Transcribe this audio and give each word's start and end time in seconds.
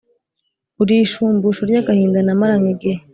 urishumbusho 0.81 1.61
ryagahinda 1.69 2.19
namaranye 2.25 2.69
igihe 2.75 2.97